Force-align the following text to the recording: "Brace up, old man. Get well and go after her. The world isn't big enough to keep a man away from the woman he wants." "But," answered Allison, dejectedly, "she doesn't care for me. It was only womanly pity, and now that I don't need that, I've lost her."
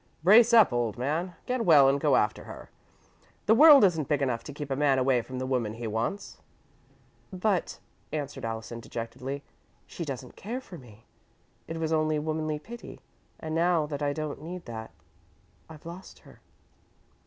"Brace 0.23 0.51
up, 0.51 0.73
old 0.73 0.97
man. 0.97 1.35
Get 1.45 1.63
well 1.63 1.87
and 1.87 2.01
go 2.01 2.15
after 2.15 2.45
her. 2.45 2.71
The 3.45 3.53
world 3.53 3.83
isn't 3.83 4.07
big 4.07 4.23
enough 4.23 4.43
to 4.45 4.51
keep 4.51 4.71
a 4.71 4.75
man 4.75 4.97
away 4.97 5.21
from 5.21 5.37
the 5.37 5.45
woman 5.45 5.75
he 5.75 5.85
wants." 5.85 6.39
"But," 7.31 7.77
answered 8.11 8.43
Allison, 8.43 8.79
dejectedly, 8.79 9.43
"she 9.85 10.03
doesn't 10.03 10.35
care 10.35 10.59
for 10.59 10.79
me. 10.79 11.05
It 11.67 11.77
was 11.77 11.93
only 11.93 12.17
womanly 12.17 12.57
pity, 12.57 12.99
and 13.39 13.53
now 13.53 13.85
that 13.85 14.01
I 14.01 14.11
don't 14.11 14.41
need 14.41 14.65
that, 14.65 14.89
I've 15.69 15.85
lost 15.85 16.17
her." 16.21 16.41